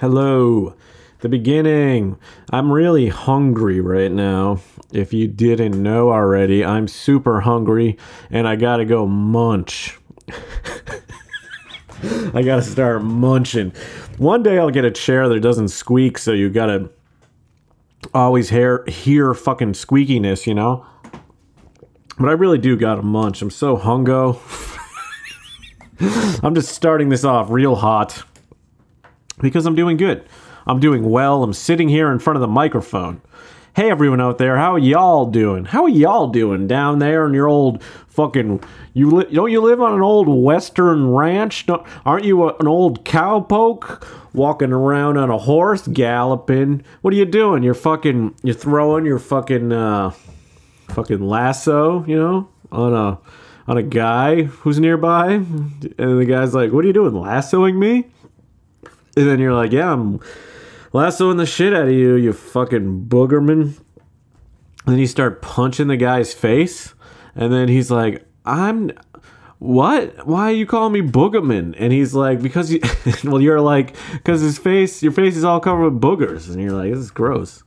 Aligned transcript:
Hello. 0.00 0.74
The 1.22 1.28
beginning. 1.28 2.18
I'm 2.52 2.70
really 2.70 3.08
hungry 3.08 3.80
right 3.80 4.12
now. 4.12 4.60
If 4.92 5.12
you 5.12 5.26
didn't 5.26 5.82
know 5.82 6.12
already, 6.12 6.64
I'm 6.64 6.86
super 6.86 7.40
hungry 7.40 7.98
and 8.30 8.46
I 8.46 8.54
gotta 8.54 8.84
go 8.84 9.08
munch. 9.08 9.98
I 12.32 12.42
gotta 12.44 12.62
start 12.62 13.02
munching. 13.02 13.72
One 14.18 14.44
day 14.44 14.60
I'll 14.60 14.70
get 14.70 14.84
a 14.84 14.92
chair 14.92 15.28
that 15.28 15.40
doesn't 15.40 15.70
squeak, 15.70 16.16
so 16.18 16.30
you 16.32 16.48
gotta 16.48 16.90
always 18.14 18.50
hear, 18.50 18.84
hear 18.86 19.34
fucking 19.34 19.72
squeakiness, 19.72 20.46
you 20.46 20.54
know? 20.54 20.86
But 22.20 22.28
I 22.28 22.32
really 22.34 22.58
do 22.58 22.76
gotta 22.76 23.02
munch. 23.02 23.42
I'm 23.42 23.50
so 23.50 23.76
hungo. 23.76 24.38
I'm 26.44 26.54
just 26.54 26.72
starting 26.72 27.08
this 27.08 27.24
off 27.24 27.50
real 27.50 27.74
hot 27.74 28.22
because 29.40 29.66
I'm 29.66 29.74
doing 29.74 29.96
good. 29.96 30.26
I'm 30.66 30.80
doing 30.80 31.08
well. 31.08 31.42
I'm 31.42 31.52
sitting 31.52 31.88
here 31.88 32.10
in 32.10 32.18
front 32.18 32.36
of 32.36 32.40
the 32.40 32.48
microphone. 32.48 33.22
Hey, 33.74 33.90
everyone 33.90 34.20
out 34.20 34.38
there, 34.38 34.56
how 34.56 34.76
y'all 34.76 35.26
doing? 35.26 35.64
How 35.66 35.86
y'all 35.86 36.26
doing 36.28 36.66
down 36.66 36.98
there 36.98 37.26
in 37.26 37.32
your 37.32 37.46
old 37.46 37.82
fucking? 38.08 38.62
You 38.92 39.10
li- 39.10 39.32
don't 39.32 39.52
you 39.52 39.60
live 39.60 39.80
on 39.80 39.94
an 39.94 40.02
old 40.02 40.28
western 40.28 41.10
ranch? 41.12 41.66
Don't, 41.66 41.86
aren't 42.04 42.24
you 42.24 42.48
a, 42.48 42.56
an 42.56 42.66
old 42.66 43.04
cowpoke 43.04 44.04
walking 44.34 44.72
around 44.72 45.16
on 45.16 45.30
a 45.30 45.38
horse, 45.38 45.86
galloping? 45.86 46.82
What 47.02 47.14
are 47.14 47.16
you 47.16 47.24
doing? 47.24 47.62
You're 47.62 47.74
fucking. 47.74 48.34
You're 48.42 48.56
throwing 48.56 49.06
your 49.06 49.20
fucking 49.20 49.72
uh, 49.72 50.10
fucking 50.88 51.20
lasso, 51.20 52.04
you 52.04 52.16
know, 52.16 52.48
on 52.72 52.92
a 52.92 53.18
on 53.70 53.78
a 53.78 53.82
guy 53.82 54.42
who's 54.42 54.80
nearby, 54.80 55.34
and 55.34 55.80
the 55.98 56.26
guy's 56.28 56.52
like, 56.52 56.72
"What 56.72 56.84
are 56.84 56.88
you 56.88 56.92
doing, 56.92 57.14
lassoing 57.14 57.78
me?" 57.78 58.06
And 59.18 59.28
then 59.28 59.38
you're 59.40 59.54
like, 59.54 59.72
"Yeah, 59.72 59.92
I'm." 59.92 60.20
lassoing 60.92 61.36
the 61.36 61.46
shit 61.46 61.74
out 61.74 61.88
of 61.88 61.92
you, 61.92 62.14
you 62.14 62.32
fucking 62.32 63.06
boogerman. 63.06 63.76
And 64.86 64.94
then 64.94 64.98
you 64.98 65.06
start 65.06 65.42
punching 65.42 65.88
the 65.88 65.96
guy's 65.96 66.32
face, 66.32 66.94
and 67.34 67.52
then 67.52 67.68
he's 67.68 67.90
like, 67.90 68.26
"I'm." 68.44 68.92
What? 69.58 70.24
Why 70.24 70.50
are 70.50 70.54
you 70.54 70.66
calling 70.66 70.92
me 70.92 71.02
Boogerman? 71.02 71.74
And 71.76 71.92
he's 71.92 72.14
like, 72.14 72.40
because 72.40 72.72
you, 72.72 72.78
well, 73.24 73.40
you're 73.40 73.60
like, 73.60 73.96
because 74.12 74.40
his 74.40 74.56
face, 74.56 75.02
your 75.02 75.10
face 75.10 75.36
is 75.36 75.42
all 75.42 75.58
covered 75.58 75.92
with 75.92 76.00
boogers, 76.00 76.48
and 76.48 76.62
you're 76.62 76.70
like, 76.70 76.92
this 76.92 77.00
is 77.00 77.10
gross. 77.10 77.64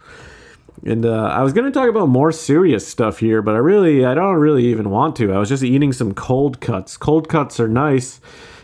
And 0.86 1.06
uh, 1.06 1.26
I 1.26 1.42
was 1.42 1.52
gonna 1.52 1.70
talk 1.70 1.90
about 1.90 2.08
more 2.08 2.32
serious 2.32 2.88
stuff 2.88 3.20
here, 3.20 3.42
but 3.42 3.56
I 3.56 3.58
really, 3.58 4.06
I 4.06 4.14
don't 4.14 4.38
really 4.38 4.68
even 4.68 4.90
want 4.90 5.18
to. 5.18 5.34
I 5.34 5.38
was 5.38 5.50
just 5.50 5.64
eating 5.64 5.92
some 5.92 6.14
cold 6.14 6.62
cuts. 6.62 6.96
Cold 6.96 7.28
cuts 7.28 7.60
are 7.60 7.68
nice 7.68 8.22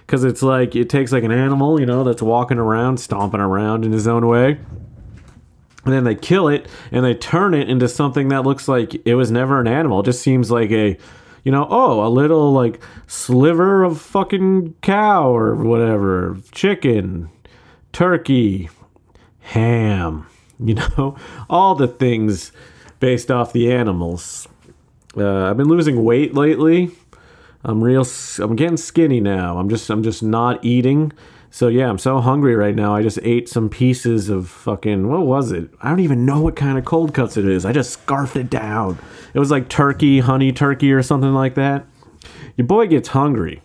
because 0.07 0.23
it's 0.23 0.41
like 0.41 0.73
it 0.73 0.89
takes 0.89 1.11
like 1.11 1.25
an 1.25 1.33
animal, 1.33 1.79
you 1.79 1.85
know, 1.85 2.05
that's 2.05 2.21
walking 2.21 2.57
around, 2.57 2.97
stomping 2.97 3.41
around 3.41 3.83
in 3.83 3.91
his 3.91 4.07
own 4.07 4.25
way. 4.25 4.57
And 5.83 5.93
then 5.93 6.05
they 6.05 6.15
kill 6.15 6.47
it 6.47 6.67
and 6.91 7.03
they 7.03 7.13
turn 7.13 7.53
it 7.53 7.69
into 7.69 7.89
something 7.89 8.29
that 8.29 8.43
looks 8.43 8.69
like 8.69 8.95
it 9.05 9.15
was 9.15 9.31
never 9.31 9.59
an 9.59 9.67
animal. 9.67 9.99
It 9.99 10.05
just 10.05 10.21
seems 10.21 10.49
like 10.49 10.71
a, 10.71 10.97
you 11.43 11.51
know, 11.51 11.67
oh, 11.69 12.05
a 12.05 12.09
little 12.09 12.53
like 12.53 12.81
sliver 13.05 13.83
of 13.83 13.99
fucking 13.99 14.75
cow 14.81 15.29
or 15.29 15.55
whatever, 15.55 16.37
chicken, 16.51 17.29
turkey, 17.91 18.69
ham, 19.39 20.25
you 20.57 20.75
know, 20.75 21.17
all 21.49 21.75
the 21.75 21.87
things 21.87 22.53
based 23.01 23.29
off 23.29 23.51
the 23.51 23.73
animals. 23.73 24.47
Uh, 25.17 25.49
I've 25.49 25.57
been 25.57 25.67
losing 25.67 26.03
weight 26.03 26.33
lately 26.33 26.91
I'm 27.63 27.83
real. 27.83 28.05
I'm 28.39 28.55
getting 28.55 28.77
skinny 28.77 29.19
now. 29.19 29.57
I'm 29.57 29.69
just. 29.69 29.89
I'm 29.89 30.03
just 30.03 30.23
not 30.23 30.63
eating. 30.63 31.11
So 31.49 31.69
yeah, 31.69 31.89
I'm 31.89 31.97
so 31.97 32.19
hungry 32.19 32.55
right 32.55 32.75
now. 32.75 32.95
I 32.95 33.01
just 33.01 33.19
ate 33.23 33.49
some 33.49 33.69
pieces 33.69 34.29
of 34.29 34.49
fucking. 34.49 35.07
What 35.07 35.25
was 35.25 35.51
it? 35.51 35.69
I 35.81 35.89
don't 35.89 36.01
even 36.01 36.25
know 36.25 36.41
what 36.41 36.55
kind 36.55 36.77
of 36.77 36.85
cold 36.85 37.13
cuts 37.13 37.37
it 37.37 37.45
is. 37.45 37.65
I 37.65 37.71
just 37.71 37.91
scarfed 37.91 38.35
it 38.35 38.49
down. 38.49 38.99
It 39.33 39.39
was 39.39 39.51
like 39.51 39.69
turkey, 39.69 40.19
honey 40.19 40.51
turkey, 40.51 40.91
or 40.91 41.01
something 41.01 41.33
like 41.33 41.55
that. 41.55 41.85
Your 42.55 42.67
boy 42.67 42.87
gets 42.87 43.09
hungry. 43.09 43.61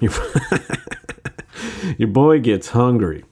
Your, 0.00 0.12
your 1.98 2.08
boy 2.08 2.40
gets 2.40 2.68
hungry. 2.68 3.24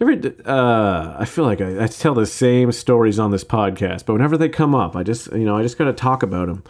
Uh, 0.00 1.16
I 1.16 1.24
feel 1.24 1.44
like 1.44 1.60
I, 1.60 1.84
I 1.84 1.86
tell 1.86 2.14
the 2.14 2.26
same 2.26 2.72
stories 2.72 3.18
on 3.20 3.30
this 3.30 3.44
podcast, 3.44 4.04
but 4.04 4.14
whenever 4.14 4.36
they 4.36 4.48
come 4.48 4.74
up, 4.74 4.96
I 4.96 5.04
just, 5.04 5.30
you 5.32 5.44
know, 5.44 5.56
I 5.56 5.62
just 5.62 5.78
got 5.78 5.84
to 5.84 5.92
talk 5.92 6.24
about 6.24 6.48
them 6.48 6.64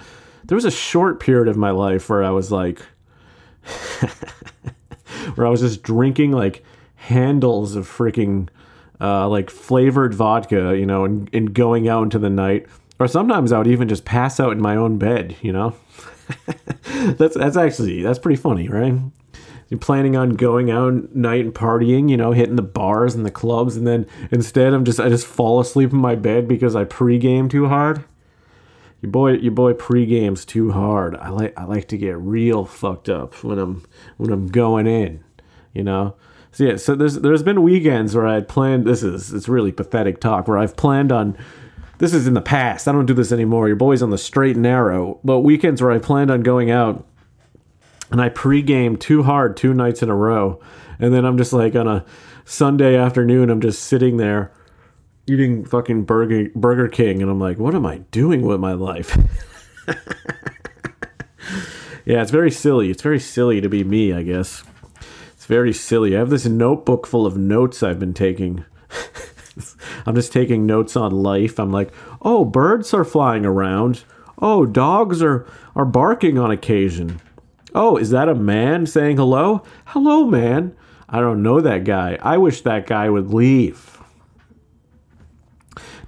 there 0.44 0.56
was 0.56 0.64
a 0.64 0.70
short 0.70 1.20
period 1.20 1.48
of 1.48 1.56
my 1.56 1.70
life 1.70 2.08
where 2.08 2.22
I 2.22 2.30
was 2.30 2.50
like, 2.50 2.80
where 5.34 5.46
I 5.46 5.50
was 5.50 5.60
just 5.60 5.82
drinking 5.82 6.32
like 6.32 6.64
handles 6.96 7.76
of 7.76 7.88
freaking 7.88 8.48
uh, 9.00 9.28
like 9.28 9.50
flavored 9.50 10.14
vodka, 10.14 10.76
you 10.76 10.86
know, 10.86 11.04
and, 11.04 11.28
and 11.32 11.54
going 11.54 11.88
out 11.88 12.04
into 12.04 12.18
the 12.18 12.30
night. 12.30 12.66
Or 12.98 13.08
sometimes 13.08 13.52
I 13.52 13.58
would 13.58 13.66
even 13.66 13.88
just 13.88 14.04
pass 14.04 14.38
out 14.38 14.52
in 14.52 14.60
my 14.60 14.76
own 14.76 14.98
bed, 14.98 15.36
you 15.42 15.52
know. 15.52 15.74
that's 17.16 17.34
that's 17.36 17.56
actually 17.56 18.02
that's 18.02 18.18
pretty 18.18 18.40
funny, 18.40 18.68
right? 18.68 18.94
You're 19.68 19.78
planning 19.78 20.16
on 20.16 20.30
going 20.30 20.70
out 20.70 21.14
night 21.14 21.44
and 21.44 21.54
partying, 21.54 22.10
you 22.10 22.16
know, 22.16 22.32
hitting 22.32 22.56
the 22.56 22.62
bars 22.62 23.14
and 23.14 23.24
the 23.24 23.30
clubs, 23.30 23.76
and 23.76 23.86
then 23.86 24.06
instead 24.30 24.74
I'm 24.74 24.84
just 24.84 25.00
I 25.00 25.08
just 25.08 25.26
fall 25.26 25.60
asleep 25.60 25.92
in 25.92 25.98
my 25.98 26.14
bed 26.14 26.46
because 26.46 26.76
I 26.76 26.84
pregame 26.84 27.50
too 27.50 27.68
hard 27.68 28.04
your 29.02 29.10
boy 29.10 29.32
your 29.32 29.52
boy 29.52 29.74
pre-games 29.74 30.44
too 30.44 30.70
hard. 30.70 31.16
I 31.16 31.28
like 31.28 31.58
I 31.58 31.64
like 31.64 31.88
to 31.88 31.98
get 31.98 32.16
real 32.18 32.64
fucked 32.64 33.08
up 33.08 33.34
when 33.44 33.58
I'm 33.58 33.84
when 34.16 34.32
I'm 34.32 34.46
going 34.46 34.86
in, 34.86 35.22
you 35.74 35.82
know. 35.82 36.14
So 36.52 36.64
yeah, 36.64 36.76
so 36.76 36.94
there's 36.94 37.16
there's 37.16 37.42
been 37.42 37.62
weekends 37.62 38.14
where 38.14 38.26
I 38.26 38.40
planned. 38.40 38.86
This 38.86 39.02
is 39.02 39.32
it's 39.32 39.48
really 39.48 39.72
pathetic 39.72 40.20
talk 40.20 40.46
where 40.46 40.56
I've 40.56 40.76
planned 40.76 41.10
on. 41.10 41.36
This 41.98 42.14
is 42.14 42.26
in 42.26 42.34
the 42.34 42.40
past. 42.40 42.86
I 42.86 42.92
don't 42.92 43.06
do 43.06 43.14
this 43.14 43.32
anymore. 43.32 43.66
Your 43.66 43.76
boy's 43.76 44.02
on 44.02 44.10
the 44.10 44.18
straight 44.18 44.54
and 44.54 44.62
narrow. 44.62 45.18
But 45.24 45.40
weekends 45.40 45.82
where 45.82 45.92
I 45.92 45.98
planned 45.98 46.30
on 46.30 46.42
going 46.42 46.70
out, 46.70 47.04
and 48.10 48.20
I 48.20 48.28
pre-game 48.28 48.96
too 48.96 49.24
hard 49.24 49.56
two 49.56 49.74
nights 49.74 50.02
in 50.02 50.10
a 50.10 50.14
row, 50.14 50.60
and 50.98 51.12
then 51.12 51.24
I'm 51.24 51.38
just 51.38 51.52
like 51.52 51.74
on 51.74 51.88
a 51.88 52.04
Sunday 52.44 52.96
afternoon, 52.96 53.50
I'm 53.50 53.60
just 53.60 53.82
sitting 53.82 54.16
there 54.16 54.52
eating 55.26 55.64
fucking 55.64 56.04
Burger 56.04 56.50
Burger 56.54 56.88
King, 56.88 57.22
and 57.22 57.30
I'm 57.30 57.40
like, 57.40 57.58
what 57.58 57.74
am 57.74 57.86
I 57.86 57.98
doing 58.10 58.42
with 58.42 58.60
my 58.60 58.72
life? 58.72 59.16
yeah, 62.04 62.22
it's 62.22 62.30
very 62.30 62.50
silly. 62.50 62.90
It's 62.90 63.02
very 63.02 63.20
silly 63.20 63.60
to 63.60 63.68
be 63.68 63.84
me, 63.84 64.12
I 64.12 64.22
guess. 64.22 64.64
It's 65.32 65.46
very 65.46 65.72
silly. 65.72 66.14
I 66.14 66.20
have 66.20 66.30
this 66.30 66.46
notebook 66.46 67.06
full 67.06 67.26
of 67.26 67.36
notes 67.36 67.82
I've 67.82 67.98
been 67.98 68.14
taking. 68.14 68.64
I'm 70.06 70.14
just 70.14 70.32
taking 70.32 70.66
notes 70.66 70.96
on 70.96 71.12
life. 71.12 71.58
I'm 71.58 71.72
like, 71.72 71.92
oh, 72.22 72.44
birds 72.44 72.94
are 72.94 73.04
flying 73.04 73.44
around. 73.44 74.04
Oh, 74.38 74.66
dogs 74.66 75.22
are 75.22 75.46
are 75.74 75.84
barking 75.84 76.38
on 76.38 76.50
occasion. 76.50 77.20
Oh, 77.74 77.96
is 77.96 78.10
that 78.10 78.28
a 78.28 78.34
man 78.34 78.86
saying 78.86 79.16
hello? 79.16 79.62
Hello, 79.86 80.26
man. 80.26 80.76
I 81.08 81.20
don't 81.20 81.42
know 81.42 81.60
that 81.60 81.84
guy. 81.84 82.18
I 82.22 82.38
wish 82.38 82.62
that 82.62 82.86
guy 82.86 83.08
would 83.08 83.32
leave. 83.32 83.91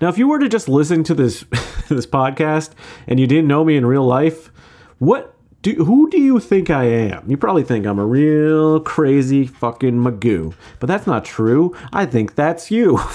Now, 0.00 0.09
if 0.09 0.19
you 0.19 0.28
were 0.28 0.38
to 0.38 0.49
just 0.49 0.69
listen 0.69 1.05
to 1.05 1.15
this 1.15 1.41
this 1.88 2.06
podcast 2.06 2.71
and 3.06 3.21
you 3.21 3.27
didn't 3.27 3.49
know 3.49 3.65
me 3.65 3.77
in 3.77 3.87
real 3.87 4.05
life, 4.05 4.50
what 4.99 5.34
do 5.62 5.84
who 5.84 6.10
do 6.10 6.21
you 6.21 6.41
think 6.41 6.71
I 6.71 6.84
am? 6.84 7.28
You 7.28 7.37
probably 7.37 7.65
think 7.65 7.87
I'm 7.87 7.99
a 7.99 8.06
real 8.06 8.81
crazy 8.81 9.47
fucking 9.47 9.94
magoo, 9.94 10.54
but 10.78 10.87
that's 10.87 11.06
not 11.06 11.25
true. 11.25 11.75
I 11.93 12.06
think 12.06 12.34
that's 12.34 12.71
you. 12.71 12.99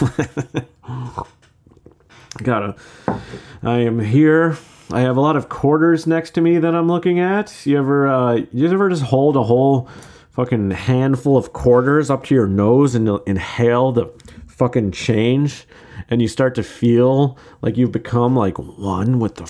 Gotta. 2.43 2.75
I 3.63 3.79
am 3.79 3.99
here. 3.99 4.57
I 4.91 5.01
have 5.01 5.17
a 5.17 5.21
lot 5.21 5.35
of 5.35 5.49
quarters 5.49 6.07
next 6.07 6.31
to 6.31 6.41
me 6.41 6.57
that 6.57 6.73
I'm 6.73 6.87
looking 6.87 7.19
at. 7.19 7.65
You 7.65 7.77
ever, 7.77 8.07
uh, 8.07 8.41
you 8.51 8.67
ever 8.67 8.89
just 8.89 9.03
hold 9.03 9.35
a 9.35 9.43
whole 9.43 9.87
fucking 10.31 10.71
handful 10.71 11.37
of 11.37 11.53
quarters 11.53 12.09
up 12.09 12.23
to 12.25 12.35
your 12.35 12.47
nose 12.47 12.95
and 12.95 13.07
inhale 13.27 13.91
the 13.91 14.07
fucking 14.47 14.91
change? 14.91 15.67
And 16.09 16.21
you 16.21 16.27
start 16.27 16.55
to 16.55 16.63
feel 16.63 17.37
like 17.61 17.77
you've 17.77 17.91
become 17.91 18.35
like 18.35 18.57
one 18.57 19.19
with 19.19 19.35
the 19.35 19.43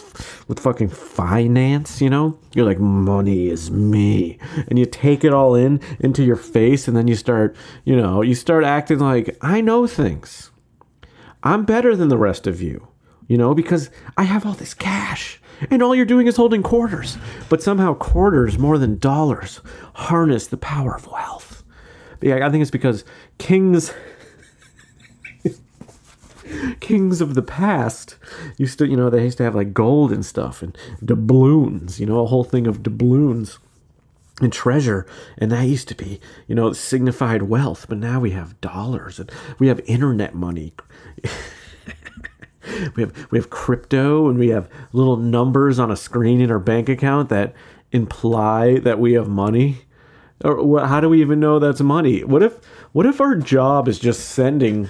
with 0.47 0.59
fucking 0.59 0.89
finance 0.89 2.01
you 2.01 2.09
know? 2.09 2.37
You're 2.53 2.65
like 2.65 2.79
money 2.79 3.47
is 3.47 3.71
me. 3.71 4.37
And 4.67 4.77
you 4.77 4.85
take 4.85 5.23
it 5.23 5.33
all 5.33 5.55
in 5.55 5.79
into 5.99 6.23
your 6.23 6.35
face 6.35 6.87
and 6.87 6.95
then 6.95 7.07
you 7.07 7.15
start 7.15 7.55
you 7.85 7.95
know 7.95 8.21
you 8.21 8.35
start 8.35 8.63
acting 8.63 8.99
like 8.99 9.37
i 9.41 9.61
know 9.61 9.87
things. 9.87 10.51
I'm 11.43 11.63
better 11.65 11.95
than 11.95 12.09
the 12.09 12.17
rest 12.17 12.47
of 12.47 12.61
you 12.61 12.87
you 13.27 13.37
know? 13.37 13.53
Because 13.53 13.89
i 14.17 14.23
have 14.23 14.45
all 14.45 14.53
this 14.53 14.73
cash 14.73 15.39
and 15.71 15.81
all 15.83 15.93
you're 15.93 16.05
doing 16.05 16.27
is 16.27 16.37
holding 16.37 16.63
quarters. 16.63 17.17
But 17.49 17.61
somehow 17.61 17.93
quarters 17.93 18.57
more 18.57 18.77
than 18.77 18.97
dollars 18.97 19.61
harness 19.93 20.47
the 20.47 20.57
power 20.57 20.95
of 20.95 21.07
wealth. 21.07 21.63
Yeah 22.21 22.45
i 22.45 22.49
think 22.49 22.61
it's 22.61 22.71
because 22.71 23.05
kings 23.37 23.93
kings 26.79 27.21
of 27.21 27.35
the 27.35 27.41
past. 27.41 28.15
Used 28.57 28.77
to, 28.79 28.87
you 28.87 28.95
know, 28.97 29.09
they 29.09 29.23
used 29.23 29.37
to 29.39 29.43
have 29.43 29.55
like 29.55 29.73
gold 29.73 30.11
and 30.11 30.25
stuff 30.25 30.61
and 30.61 30.77
doubloons, 31.03 31.99
you 31.99 32.05
know, 32.05 32.19
a 32.19 32.25
whole 32.27 32.43
thing 32.43 32.67
of 32.67 32.83
doubloons. 32.83 33.59
and 34.41 34.53
treasure. 34.53 35.05
And 35.37 35.51
that 35.51 35.67
used 35.67 35.89
to 35.89 35.95
be 35.95 36.21
you 36.47 36.55
know 36.55 36.71
signified 36.73 37.43
wealth. 37.43 37.85
But 37.89 37.97
now 37.97 38.19
we 38.21 38.31
have 38.31 38.59
dollars 38.61 39.19
and 39.19 39.29
we 39.59 39.67
have 39.67 39.81
internet 39.85 40.33
money. 40.33 40.73
We 42.95 43.01
have 43.03 43.27
we 43.31 43.39
have 43.39 43.49
crypto 43.49 44.29
and 44.29 44.37
we 44.37 44.49
have 44.49 44.69
little 44.93 45.17
numbers 45.17 45.79
on 45.79 45.89
a 45.89 45.95
screen 45.95 46.39
in 46.39 46.51
our 46.51 46.59
bank 46.59 46.87
account 46.87 47.29
that 47.29 47.53
imply 47.91 48.79
that 48.79 48.99
we 48.99 49.13
have 49.13 49.27
money. 49.27 49.79
Or 50.43 50.85
how 50.85 50.99
do 50.99 51.09
we 51.09 51.19
even 51.21 51.39
know 51.39 51.57
that's 51.59 51.81
money? 51.81 52.23
What 52.23 52.43
if 52.43 52.59
what 52.91 53.05
if 53.05 53.19
our 53.19 53.35
job 53.35 53.87
is 53.87 53.97
just 53.97 54.29
sending 54.29 54.89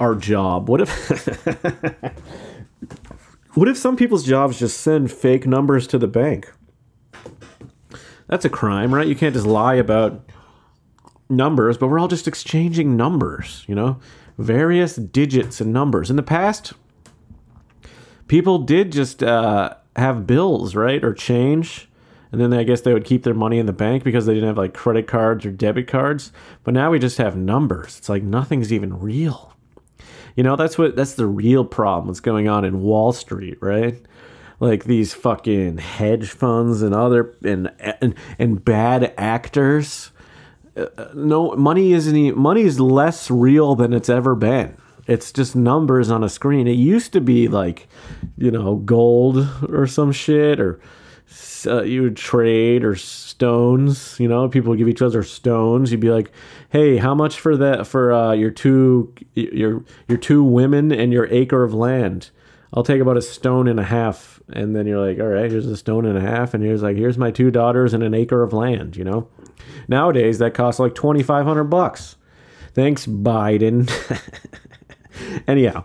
our 0.00 0.14
job 0.14 0.68
what 0.68 0.80
if 0.80 1.18
what 3.54 3.68
if 3.68 3.76
some 3.76 3.96
people's 3.96 4.24
jobs 4.24 4.58
just 4.58 4.80
send 4.80 5.10
fake 5.10 5.46
numbers 5.46 5.86
to 5.86 5.98
the 5.98 6.08
bank 6.08 6.52
that's 8.28 8.44
a 8.44 8.50
crime, 8.50 8.92
right? 8.92 9.06
You 9.06 9.14
can't 9.14 9.34
just 9.34 9.46
lie 9.46 9.74
about 9.74 10.28
numbers, 11.28 11.78
but 11.78 11.88
we're 11.88 11.98
all 11.98 12.08
just 12.08 12.28
exchanging 12.28 12.96
numbers, 12.96 13.64
you 13.66 13.74
know? 13.74 13.98
Various 14.38 14.96
digits 14.96 15.60
and 15.60 15.72
numbers. 15.72 16.10
In 16.10 16.16
the 16.16 16.22
past, 16.22 16.72
people 18.28 18.58
did 18.58 18.92
just 18.92 19.22
uh, 19.22 19.74
have 19.94 20.26
bills, 20.26 20.74
right? 20.74 21.02
Or 21.02 21.14
change. 21.14 21.88
And 22.32 22.40
then 22.40 22.52
I 22.52 22.64
guess 22.64 22.80
they 22.80 22.92
would 22.92 23.04
keep 23.04 23.22
their 23.22 23.34
money 23.34 23.58
in 23.58 23.66
the 23.66 23.72
bank 23.72 24.02
because 24.02 24.26
they 24.26 24.34
didn't 24.34 24.48
have 24.48 24.58
like 24.58 24.74
credit 24.74 25.06
cards 25.06 25.46
or 25.46 25.52
debit 25.52 25.86
cards. 25.86 26.32
But 26.64 26.74
now 26.74 26.90
we 26.90 26.98
just 26.98 27.18
have 27.18 27.36
numbers. 27.36 27.96
It's 27.96 28.08
like 28.08 28.24
nothing's 28.24 28.72
even 28.72 28.98
real. 28.98 29.55
You 30.36 30.42
know, 30.42 30.54
that's 30.54 30.78
what 30.78 30.94
that's 30.94 31.14
the 31.14 31.26
real 31.26 31.64
problem 31.64 32.08
that's 32.08 32.20
going 32.20 32.46
on 32.46 32.64
in 32.64 32.82
Wall 32.82 33.12
Street, 33.12 33.58
right? 33.60 33.96
like 34.60 34.84
these 34.84 35.14
fucking 35.14 35.78
hedge 35.78 36.30
funds 36.30 36.82
and 36.82 36.94
other 36.94 37.34
and 37.44 37.70
and, 37.78 38.14
and 38.38 38.64
bad 38.64 39.12
actors. 39.16 40.10
Uh, 40.76 40.86
no 41.14 41.54
money 41.56 41.92
isn't 41.92 42.36
money 42.36 42.62
is 42.62 42.80
less 42.80 43.30
real 43.30 43.74
than 43.74 43.92
it's 43.92 44.08
ever 44.08 44.34
been. 44.34 44.76
It's 45.06 45.30
just 45.32 45.54
numbers 45.54 46.10
on 46.10 46.24
a 46.24 46.28
screen. 46.28 46.66
It 46.66 46.72
used 46.72 47.12
to 47.12 47.20
be 47.20 47.48
like, 47.48 47.88
you 48.36 48.50
know, 48.50 48.76
gold 48.76 49.48
or 49.68 49.86
some 49.86 50.10
shit, 50.10 50.58
or 50.58 50.80
uh, 51.66 51.82
you 51.82 52.02
would 52.02 52.16
trade 52.16 52.84
or 52.84 52.96
stones. 52.96 54.18
You 54.18 54.28
know, 54.28 54.48
people 54.48 54.70
would 54.70 54.78
give 54.78 54.88
each 54.88 55.02
other 55.02 55.22
stones. 55.22 55.90
You'd 55.90 56.00
be 56.00 56.10
like, 56.10 56.30
"Hey, 56.70 56.96
how 56.96 57.14
much 57.14 57.38
for 57.38 57.56
that 57.56 57.86
for 57.86 58.12
uh, 58.12 58.32
your 58.32 58.50
two 58.50 59.14
your 59.34 59.84
your 60.08 60.18
two 60.18 60.42
women 60.42 60.92
and 60.92 61.12
your 61.12 61.26
acre 61.26 61.64
of 61.64 61.74
land?" 61.74 62.30
I'll 62.72 62.82
take 62.82 63.00
about 63.00 63.16
a 63.16 63.22
stone 63.22 63.68
and 63.68 63.80
a 63.80 63.84
half. 63.84 64.40
And 64.52 64.76
then 64.76 64.86
you're 64.86 65.04
like, 65.04 65.18
all 65.18 65.28
right, 65.28 65.50
here's 65.50 65.66
a 65.66 65.76
stone 65.76 66.04
and 66.04 66.18
a 66.18 66.20
half. 66.20 66.54
And 66.54 66.62
here's 66.62 66.82
like, 66.82 66.96
here's 66.96 67.18
my 67.18 67.30
two 67.30 67.50
daughters 67.50 67.94
and 67.94 68.02
an 68.02 68.14
acre 68.14 68.42
of 68.42 68.52
land, 68.52 68.96
you 68.96 69.04
know? 69.04 69.28
Nowadays, 69.88 70.38
that 70.38 70.54
costs 70.54 70.78
like 70.78 70.94
2,500 70.94 71.64
bucks. 71.64 72.16
Thanks, 72.74 73.06
Biden. 73.06 73.90
Anyhow, 75.48 75.84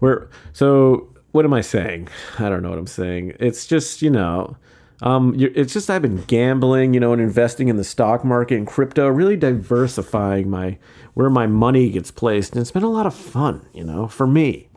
we're, 0.00 0.28
so 0.52 1.14
what 1.32 1.44
am 1.44 1.52
I 1.52 1.60
saying? 1.60 2.08
I 2.38 2.48
don't 2.48 2.62
know 2.62 2.70
what 2.70 2.78
I'm 2.78 2.86
saying. 2.86 3.36
It's 3.38 3.66
just, 3.66 4.00
you 4.00 4.10
know, 4.10 4.56
um, 5.02 5.34
it's 5.38 5.72
just 5.72 5.90
I've 5.90 6.02
been 6.02 6.22
gambling, 6.24 6.94
you 6.94 7.00
know, 7.00 7.12
and 7.12 7.22
investing 7.22 7.68
in 7.68 7.76
the 7.76 7.84
stock 7.84 8.24
market 8.24 8.56
and 8.56 8.66
crypto, 8.66 9.08
really 9.08 9.36
diversifying 9.36 10.50
my 10.50 10.78
where 11.14 11.30
my 11.30 11.46
money 11.46 11.90
gets 11.90 12.10
placed, 12.10 12.52
and 12.52 12.60
it's 12.60 12.70
been 12.70 12.82
a 12.82 12.90
lot 12.90 13.06
of 13.06 13.14
fun, 13.14 13.66
you 13.72 13.84
know, 13.84 14.06
for 14.06 14.26
me 14.26 14.70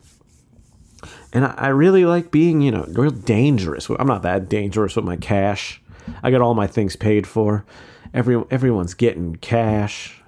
and 1.34 1.44
I, 1.44 1.54
I 1.56 1.68
really 1.68 2.04
like 2.06 2.30
being, 2.30 2.62
you 2.62 2.70
know, 2.70 2.84
real 2.88 3.10
dangerous. 3.10 3.90
I'm 3.90 4.06
not 4.06 4.22
that 4.22 4.48
dangerous 4.48 4.96
with 4.96 5.04
my 5.04 5.16
cash. 5.16 5.82
I 6.22 6.30
got 6.30 6.40
all 6.40 6.54
my 6.54 6.66
things 6.68 6.96
paid 6.96 7.26
for. 7.26 7.66
Every 8.14 8.42
everyone's 8.50 8.94
getting 8.94 9.36
cash. 9.36 10.22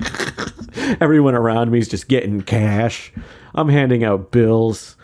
Everyone 1.00 1.34
around 1.34 1.70
me 1.70 1.78
is 1.78 1.88
just 1.88 2.08
getting 2.08 2.42
cash. 2.42 3.12
I'm 3.54 3.68
handing 3.68 4.04
out 4.04 4.32
bills. 4.32 4.96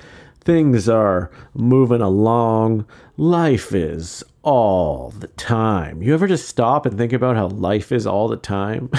Things 0.45 0.89
are 0.89 1.31
moving 1.55 2.01
along. 2.01 2.85
Life 3.17 3.73
is 3.73 4.25
all 4.43 5.11
the 5.11 5.29
time. 5.29 6.03
You 6.03 6.15
ever 6.15 6.27
just 6.27 6.49
stop 6.49 6.85
and 6.85 6.99
think 6.99 7.13
about 7.13 7.37
how 7.37 7.47
life 7.47 7.93
is 7.93 8.09
all 8.09 8.27
the 8.27 8.37
time? 8.37 8.91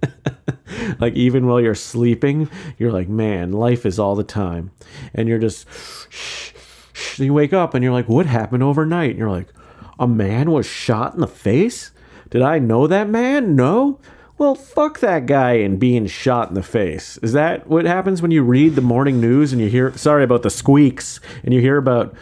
like 0.98 1.14
even 1.14 1.46
while 1.46 1.60
you're 1.60 1.76
sleeping, 1.76 2.50
you're 2.78 2.90
like, 2.90 3.08
man, 3.08 3.52
life 3.52 3.86
is 3.86 4.00
all 4.00 4.16
the 4.16 4.24
time. 4.24 4.72
And 5.14 5.28
you're 5.28 5.38
just, 5.38 5.68
shh, 6.10 6.50
shh. 6.92 7.20
you 7.20 7.32
wake 7.32 7.52
up 7.52 7.74
and 7.74 7.84
you're 7.84 7.92
like, 7.92 8.08
what 8.08 8.26
happened 8.26 8.64
overnight? 8.64 9.10
And 9.10 9.18
you're 9.20 9.30
like, 9.30 9.52
a 10.00 10.08
man 10.08 10.50
was 10.50 10.66
shot 10.66 11.14
in 11.14 11.20
the 11.20 11.28
face? 11.28 11.92
Did 12.30 12.42
I 12.42 12.58
know 12.58 12.88
that 12.88 13.08
man? 13.08 13.54
No. 13.54 14.00
Well, 14.38 14.54
fuck 14.54 15.00
that 15.00 15.26
guy 15.26 15.52
and 15.52 15.80
being 15.80 16.06
shot 16.06 16.48
in 16.48 16.54
the 16.54 16.62
face. 16.62 17.18
Is 17.18 17.32
that 17.32 17.66
what 17.68 17.86
happens 17.86 18.20
when 18.20 18.30
you 18.30 18.42
read 18.42 18.74
the 18.74 18.82
morning 18.82 19.20
news 19.20 19.52
and 19.52 19.62
you 19.62 19.68
hear, 19.68 19.96
sorry 19.96 20.24
about 20.24 20.42
the 20.42 20.50
squeaks, 20.50 21.20
and 21.42 21.54
you 21.54 21.60
hear 21.60 21.78
about 21.78 22.14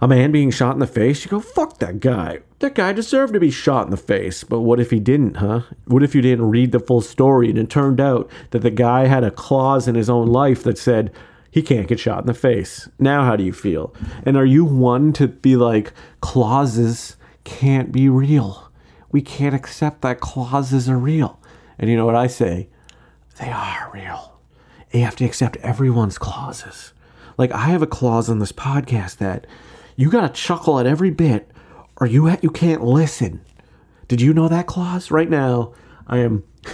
a 0.00 0.08
man 0.08 0.32
being 0.32 0.50
shot 0.50 0.74
in 0.74 0.80
the 0.80 0.86
face? 0.86 1.24
You 1.24 1.30
go, 1.30 1.40
fuck 1.40 1.78
that 1.78 2.00
guy 2.00 2.40
that 2.64 2.74
guy 2.74 2.94
deserved 2.94 3.34
to 3.34 3.40
be 3.40 3.50
shot 3.50 3.84
in 3.84 3.90
the 3.90 3.96
face. 3.96 4.42
But 4.42 4.60
what 4.60 4.80
if 4.80 4.90
he 4.90 4.98
didn't, 4.98 5.36
huh? 5.36 5.60
What 5.84 6.02
if 6.02 6.14
you 6.14 6.22
didn't 6.22 6.48
read 6.48 6.72
the 6.72 6.80
full 6.80 7.02
story 7.02 7.50
and 7.50 7.58
it 7.58 7.68
turned 7.68 8.00
out 8.00 8.30
that 8.50 8.60
the 8.60 8.70
guy 8.70 9.06
had 9.06 9.22
a 9.22 9.30
clause 9.30 9.86
in 9.86 9.94
his 9.94 10.08
own 10.08 10.28
life 10.28 10.62
that 10.62 10.78
said 10.78 11.12
he 11.50 11.60
can't 11.60 11.86
get 11.86 12.00
shot 12.00 12.20
in 12.20 12.26
the 12.26 12.34
face? 12.34 12.88
Now, 12.98 13.24
how 13.24 13.36
do 13.36 13.44
you 13.44 13.52
feel? 13.52 13.94
And 14.24 14.36
are 14.38 14.46
you 14.46 14.64
one 14.64 15.12
to 15.14 15.28
be 15.28 15.56
like, 15.56 15.92
clauses 16.22 17.16
can't 17.44 17.92
be 17.92 18.08
real? 18.08 18.70
We 19.14 19.22
can't 19.22 19.54
accept 19.54 20.02
that 20.02 20.18
clauses 20.18 20.88
are 20.88 20.98
real. 20.98 21.38
And 21.78 21.88
you 21.88 21.96
know 21.96 22.04
what 22.04 22.16
I 22.16 22.26
say? 22.26 22.68
They 23.38 23.48
are 23.48 23.88
real. 23.94 24.40
You 24.90 25.02
have 25.02 25.14
to 25.14 25.24
accept 25.24 25.56
everyone's 25.58 26.18
clauses. 26.18 26.92
Like, 27.38 27.52
I 27.52 27.66
have 27.66 27.80
a 27.80 27.86
clause 27.86 28.28
on 28.28 28.40
this 28.40 28.50
podcast 28.50 29.18
that 29.18 29.46
you 29.94 30.10
got 30.10 30.22
to 30.22 30.42
chuckle 30.42 30.80
at 30.80 30.86
every 30.86 31.10
bit 31.10 31.48
or 31.98 32.08
you 32.08 32.28
you 32.42 32.50
can't 32.50 32.82
listen. 32.82 33.42
Did 34.08 34.20
you 34.20 34.34
know 34.34 34.48
that 34.48 34.66
clause? 34.66 35.12
Right 35.12 35.30
now, 35.30 35.74
I 36.08 36.18
am. 36.18 36.42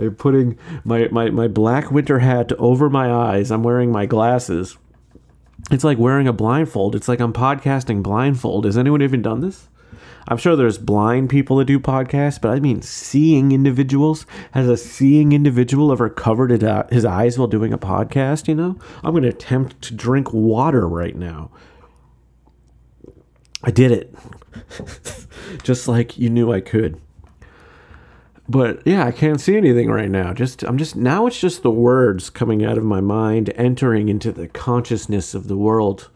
I'm 0.00 0.14
putting 0.14 0.58
my, 0.82 1.08
my, 1.08 1.28
my 1.28 1.46
black 1.46 1.90
winter 1.90 2.20
hat 2.20 2.52
over 2.52 2.88
my 2.88 3.12
eyes. 3.12 3.50
I'm 3.50 3.62
wearing 3.62 3.92
my 3.92 4.06
glasses. 4.06 4.78
It's 5.70 5.84
like 5.84 5.98
wearing 5.98 6.28
a 6.28 6.32
blindfold. 6.32 6.94
It's 6.94 7.08
like 7.08 7.20
I'm 7.20 7.32
podcasting 7.32 8.02
blindfold. 8.02 8.64
Has 8.64 8.78
anyone 8.78 9.02
even 9.02 9.22
done 9.22 9.40
this? 9.40 9.68
I'm 10.28 10.38
sure 10.38 10.56
there's 10.56 10.78
blind 10.78 11.30
people 11.30 11.56
that 11.58 11.66
do 11.66 11.78
podcasts, 11.78 12.40
but 12.40 12.50
I 12.50 12.60
mean 12.60 12.82
seeing 12.82 13.52
individuals. 13.52 14.26
Has 14.52 14.68
a 14.68 14.76
seeing 14.76 15.32
individual 15.32 15.92
ever 15.92 16.08
covered 16.08 16.50
it, 16.50 16.62
uh, 16.62 16.84
his 16.90 17.04
eyes 17.04 17.38
while 17.38 17.48
doing 17.48 17.72
a 17.72 17.78
podcast? 17.78 18.48
You 18.48 18.54
know, 18.54 18.78
I'm 19.04 19.12
going 19.12 19.22
to 19.22 19.28
attempt 19.28 19.82
to 19.82 19.94
drink 19.94 20.32
water 20.32 20.88
right 20.88 21.16
now. 21.16 21.50
I 23.62 23.70
did 23.70 23.90
it, 23.90 24.14
just 25.62 25.88
like 25.88 26.18
you 26.18 26.30
knew 26.30 26.52
I 26.52 26.60
could. 26.60 27.00
But 28.48 28.86
yeah, 28.86 29.04
I 29.04 29.10
can't 29.10 29.40
see 29.40 29.56
anything 29.56 29.90
right 29.90 30.10
now. 30.10 30.32
Just 30.32 30.62
I'm 30.62 30.78
just 30.78 30.94
now 30.94 31.26
it's 31.26 31.40
just 31.40 31.62
the 31.62 31.70
words 31.70 32.30
coming 32.30 32.64
out 32.64 32.78
of 32.78 32.84
my 32.84 33.00
mind, 33.00 33.52
entering 33.56 34.08
into 34.08 34.30
the 34.30 34.48
consciousness 34.48 35.34
of 35.34 35.48
the 35.48 35.56
world. 35.56 36.08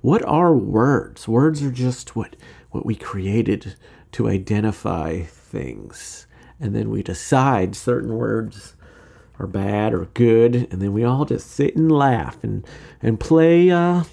What 0.00 0.24
are 0.24 0.54
words? 0.54 1.28
Words 1.28 1.62
are 1.62 1.70
just 1.70 2.16
what 2.16 2.36
what 2.70 2.86
we 2.86 2.94
created 2.94 3.76
to 4.12 4.28
identify 4.28 5.22
things. 5.22 6.26
And 6.60 6.74
then 6.74 6.90
we 6.90 7.02
decide 7.02 7.76
certain 7.76 8.16
words 8.16 8.74
are 9.38 9.46
bad 9.46 9.94
or 9.94 10.06
good, 10.14 10.68
and 10.72 10.82
then 10.82 10.92
we 10.92 11.04
all 11.04 11.24
just 11.24 11.50
sit 11.50 11.76
and 11.76 11.92
laugh 11.92 12.42
and 12.42 12.66
and 13.02 13.20
play 13.20 13.70
uh, 13.70 14.04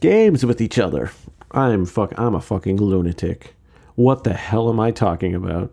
games 0.00 0.44
with 0.44 0.60
each 0.60 0.78
other. 0.78 1.10
I'm 1.50 1.86
fuck 1.86 2.12
I'm 2.18 2.34
a 2.34 2.40
fucking 2.40 2.76
lunatic. 2.76 3.54
What 3.94 4.24
the 4.24 4.34
hell 4.34 4.68
am 4.68 4.78
I 4.78 4.90
talking 4.90 5.34
about? 5.34 5.72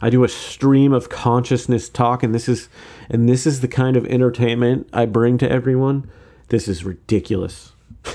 I 0.00 0.10
do 0.10 0.24
a 0.24 0.28
stream 0.28 0.92
of 0.92 1.08
consciousness 1.08 1.88
talk 1.88 2.22
and 2.22 2.34
this 2.34 2.48
is 2.48 2.68
and 3.08 3.28
this 3.28 3.46
is 3.46 3.60
the 3.60 3.68
kind 3.68 3.96
of 3.96 4.06
entertainment 4.06 4.88
I 4.92 5.06
bring 5.06 5.38
to 5.38 5.50
everyone. 5.50 6.10
This 6.48 6.68
is 6.68 6.84
ridiculous. 6.84 7.72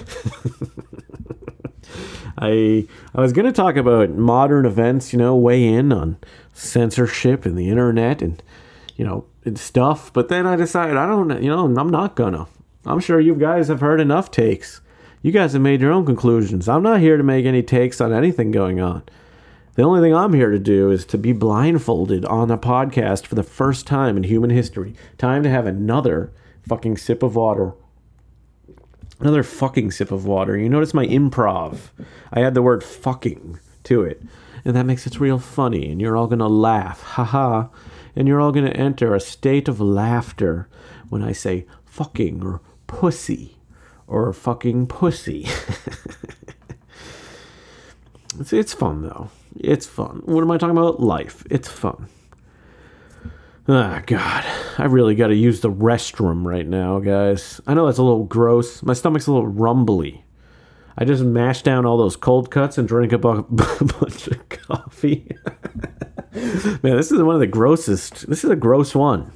I 2.37 2.87
I 3.13 3.21
was 3.21 3.33
to 3.33 3.51
talk 3.51 3.75
about 3.75 4.11
modern 4.11 4.65
events, 4.65 5.13
you 5.13 5.19
know, 5.19 5.35
weigh 5.35 5.65
in 5.65 5.91
on 5.91 6.17
censorship 6.53 7.45
and 7.45 7.57
the 7.57 7.69
internet 7.69 8.21
and 8.21 8.41
you 8.95 9.05
know 9.05 9.25
and 9.45 9.57
stuff, 9.57 10.13
but 10.13 10.29
then 10.29 10.45
I 10.45 10.55
decided 10.55 10.97
I 10.97 11.07
don't, 11.07 11.41
you 11.41 11.49
know, 11.49 11.65
I'm 11.65 11.89
not 11.89 12.15
gonna. 12.15 12.47
I'm 12.85 12.99
sure 12.99 13.19
you 13.19 13.35
guys 13.35 13.67
have 13.67 13.81
heard 13.81 13.99
enough 13.99 14.31
takes. 14.31 14.81
You 15.21 15.31
guys 15.31 15.53
have 15.53 15.61
made 15.61 15.81
your 15.81 15.91
own 15.91 16.05
conclusions. 16.05 16.67
I'm 16.67 16.81
not 16.81 16.99
here 16.99 17.17
to 17.17 17.23
make 17.23 17.45
any 17.45 17.61
takes 17.61 18.01
on 18.01 18.11
anything 18.11 18.51
going 18.51 18.79
on. 18.79 19.03
The 19.75 19.83
only 19.83 20.01
thing 20.01 20.13
I'm 20.13 20.33
here 20.33 20.51
to 20.51 20.59
do 20.59 20.91
is 20.91 21.05
to 21.05 21.17
be 21.17 21.31
blindfolded 21.31 22.25
on 22.25 22.51
a 22.51 22.57
podcast 22.57 23.25
for 23.25 23.35
the 23.35 23.43
first 23.43 23.87
time 23.87 24.17
in 24.17 24.23
human 24.23 24.49
history. 24.49 24.93
Time 25.17 25.43
to 25.43 25.49
have 25.49 25.65
another 25.65 26.33
fucking 26.67 26.97
sip 26.97 27.23
of 27.23 27.35
water 27.35 27.73
Another 29.21 29.43
fucking 29.43 29.91
sip 29.91 30.09
of 30.09 30.25
water. 30.25 30.57
You 30.57 30.67
notice 30.67 30.95
my 30.95 31.05
improv. 31.05 31.91
I 32.33 32.41
add 32.41 32.55
the 32.55 32.63
word 32.63 32.83
fucking 32.83 33.59
to 33.83 34.01
it. 34.01 34.23
And 34.65 34.75
that 34.75 34.87
makes 34.87 35.05
it 35.05 35.19
real 35.19 35.37
funny. 35.37 35.91
And 35.91 36.01
you're 36.01 36.17
all 36.17 36.25
going 36.25 36.39
to 36.39 36.47
laugh. 36.47 37.01
Haha. 37.03 37.67
And 38.15 38.27
you're 38.27 38.41
all 38.41 38.51
going 38.51 38.65
to 38.65 38.75
enter 38.75 39.13
a 39.13 39.19
state 39.19 39.67
of 39.67 39.79
laughter 39.79 40.67
when 41.09 41.21
I 41.21 41.33
say 41.33 41.67
fucking 41.85 42.43
or 42.43 42.61
pussy 42.87 43.57
or 44.07 44.33
fucking 44.33 44.87
pussy. 44.87 45.47
it's, 48.39 48.53
it's 48.53 48.73
fun, 48.73 49.01
though. 49.01 49.29
It's 49.55 49.85
fun. 49.85 50.21
What 50.25 50.41
am 50.41 50.51
I 50.51 50.57
talking 50.57 50.77
about? 50.77 50.99
Life. 50.99 51.43
It's 51.49 51.67
fun. 51.67 52.07
Ah, 53.67 54.01
God. 54.05 54.45
I 54.77 54.85
really 54.85 55.15
got 55.15 55.27
to 55.27 55.35
use 55.35 55.61
the 55.61 55.71
restroom 55.71 56.45
right 56.45 56.67
now, 56.67 56.99
guys. 56.99 57.61
I 57.67 57.73
know 57.73 57.85
that's 57.85 57.99
a 57.99 58.03
little 58.03 58.25
gross. 58.25 58.81
My 58.83 58.93
stomach's 58.93 59.27
a 59.27 59.31
little 59.31 59.47
rumbly. 59.47 60.23
I 60.97 61.05
just 61.05 61.23
mashed 61.23 61.63
down 61.63 61.85
all 61.85 61.97
those 61.97 62.15
cold 62.15 62.51
cuts 62.51 62.77
and 62.77 62.87
drank 62.87 63.11
a 63.11 63.17
bu- 63.17 63.43
bunch 63.49 64.27
of 64.27 64.49
coffee. 64.49 65.35
Man, 66.33 66.95
this 66.97 67.11
is 67.11 67.21
one 67.21 67.35
of 67.35 67.41
the 67.41 67.47
grossest. 67.47 68.27
This 68.27 68.43
is 68.43 68.49
a 68.49 68.55
gross 68.55 68.95
one. 68.95 69.31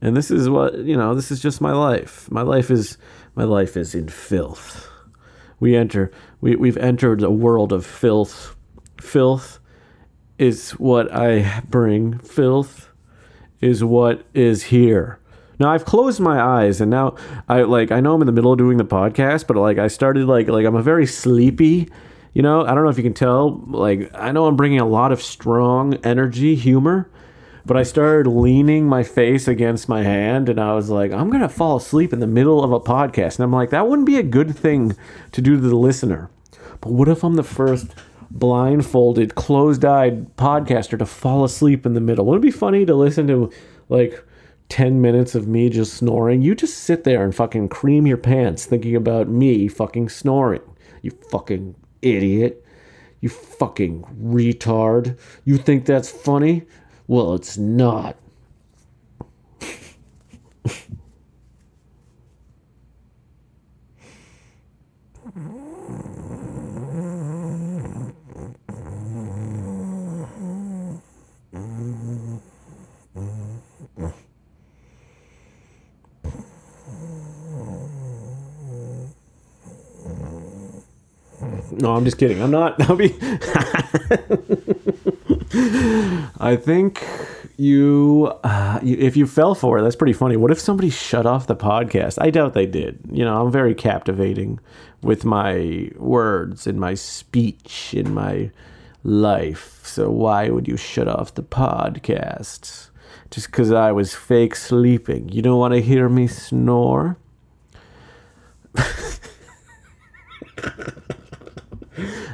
And 0.00 0.16
this 0.16 0.30
is 0.30 0.48
what, 0.48 0.78
you 0.78 0.96
know, 0.96 1.14
this 1.14 1.30
is 1.30 1.40
just 1.40 1.60
my 1.60 1.72
life. 1.72 2.30
My 2.30 2.42
life 2.42 2.70
is 2.70 2.98
my 3.34 3.44
life 3.44 3.76
is 3.76 3.94
in 3.94 4.08
filth. 4.08 4.91
We 5.62 5.76
enter 5.76 6.10
we 6.40 6.56
we've 6.56 6.76
entered 6.76 7.22
a 7.22 7.30
world 7.30 7.72
of 7.72 7.86
filth. 7.86 8.56
Filth 9.00 9.60
is 10.36 10.72
what 10.72 11.14
I 11.14 11.62
bring. 11.68 12.18
Filth 12.18 12.90
is 13.60 13.84
what 13.84 14.26
is 14.34 14.64
here. 14.64 15.20
Now 15.60 15.70
I've 15.70 15.84
closed 15.84 16.18
my 16.18 16.40
eyes 16.40 16.80
and 16.80 16.90
now 16.90 17.14
I 17.48 17.62
like 17.62 17.92
I 17.92 18.00
know 18.00 18.12
I'm 18.12 18.22
in 18.22 18.26
the 18.26 18.32
middle 18.32 18.50
of 18.50 18.58
doing 18.58 18.76
the 18.76 18.84
podcast, 18.84 19.46
but 19.46 19.56
like 19.56 19.78
I 19.78 19.86
started 19.86 20.26
like 20.26 20.48
like 20.48 20.66
I'm 20.66 20.74
a 20.74 20.82
very 20.82 21.06
sleepy, 21.06 21.88
you 22.32 22.42
know, 22.42 22.64
I 22.66 22.74
don't 22.74 22.82
know 22.82 22.90
if 22.90 22.96
you 22.96 23.04
can 23.04 23.14
tell, 23.14 23.62
like 23.68 24.10
I 24.16 24.32
know 24.32 24.46
I'm 24.46 24.56
bringing 24.56 24.80
a 24.80 24.88
lot 24.88 25.12
of 25.12 25.22
strong 25.22 25.94
energy, 26.02 26.56
humor, 26.56 27.08
but 27.64 27.76
I 27.76 27.82
started 27.82 28.28
leaning 28.28 28.86
my 28.86 29.02
face 29.02 29.46
against 29.46 29.88
my 29.88 30.02
hand 30.02 30.48
and 30.48 30.60
I 30.60 30.74
was 30.74 30.90
like, 30.90 31.12
I'm 31.12 31.30
going 31.30 31.42
to 31.42 31.48
fall 31.48 31.76
asleep 31.76 32.12
in 32.12 32.20
the 32.20 32.26
middle 32.26 32.62
of 32.62 32.72
a 32.72 32.80
podcast. 32.80 33.36
And 33.36 33.44
I'm 33.44 33.52
like, 33.52 33.70
that 33.70 33.86
wouldn't 33.88 34.06
be 34.06 34.18
a 34.18 34.22
good 34.22 34.56
thing 34.56 34.96
to 35.32 35.40
do 35.40 35.56
to 35.56 35.60
the 35.60 35.76
listener. 35.76 36.30
But 36.80 36.92
what 36.92 37.08
if 37.08 37.22
I'm 37.22 37.34
the 37.34 37.42
first 37.42 37.94
blindfolded, 38.30 39.34
closed-eyed 39.34 40.36
podcaster 40.36 40.98
to 40.98 41.06
fall 41.06 41.44
asleep 41.44 41.86
in 41.86 41.94
the 41.94 42.00
middle? 42.00 42.24
Wouldn't 42.26 42.44
it 42.44 42.48
be 42.48 42.50
funny 42.50 42.84
to 42.86 42.94
listen 42.94 43.26
to 43.28 43.50
like 43.88 44.24
10 44.68 45.00
minutes 45.00 45.34
of 45.34 45.46
me 45.46 45.68
just 45.68 45.94
snoring? 45.94 46.42
You 46.42 46.54
just 46.54 46.78
sit 46.78 47.04
there 47.04 47.22
and 47.22 47.34
fucking 47.34 47.68
cream 47.68 48.06
your 48.06 48.16
pants 48.16 48.66
thinking 48.66 48.96
about 48.96 49.28
me 49.28 49.68
fucking 49.68 50.08
snoring. 50.08 50.62
You 51.02 51.12
fucking 51.30 51.76
idiot. 52.00 52.64
You 53.20 53.28
fucking 53.28 54.02
retard. 54.20 55.16
You 55.44 55.56
think 55.56 55.84
that's 55.86 56.10
funny? 56.10 56.64
Well, 57.06 57.34
it's 57.34 57.58
not. 57.58 58.16
No, 81.72 81.94
I'm 81.96 82.04
just 82.04 82.18
kidding. 82.18 82.42
I'm 82.42 82.50
not. 82.50 82.80
I'll 82.88 82.96
be. 82.96 83.14
I 86.42 86.56
think 86.56 87.06
you, 87.56 88.32
uh, 88.42 88.80
if 88.82 89.16
you 89.16 89.28
fell 89.28 89.54
for 89.54 89.78
it, 89.78 89.82
that's 89.82 89.94
pretty 89.94 90.12
funny. 90.12 90.36
What 90.36 90.50
if 90.50 90.58
somebody 90.58 90.90
shut 90.90 91.24
off 91.24 91.46
the 91.46 91.54
podcast? 91.54 92.20
I 92.20 92.30
doubt 92.30 92.54
they 92.54 92.66
did. 92.66 92.98
You 93.12 93.24
know, 93.24 93.40
I'm 93.40 93.52
very 93.52 93.76
captivating 93.76 94.58
with 95.02 95.24
my 95.24 95.92
words 95.94 96.66
and 96.66 96.80
my 96.80 96.94
speech 96.94 97.94
in 97.94 98.12
my 98.12 98.50
life. 99.04 99.82
So 99.84 100.10
why 100.10 100.50
would 100.50 100.66
you 100.66 100.76
shut 100.76 101.06
off 101.06 101.32
the 101.34 101.44
podcast? 101.44 102.88
Just 103.30 103.46
because 103.46 103.70
I 103.70 103.92
was 103.92 104.12
fake 104.12 104.56
sleeping. 104.56 105.28
You 105.28 105.42
don't 105.42 105.60
want 105.60 105.74
to 105.74 105.80
hear 105.80 106.08
me 106.08 106.26
snore? 106.26 107.18